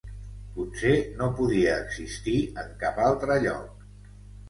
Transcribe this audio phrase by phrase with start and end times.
[0.55, 3.89] Potser no podia existir en cap altre lloc.